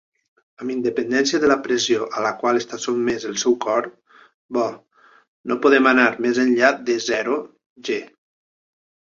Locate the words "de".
1.43-1.49, 6.89-6.97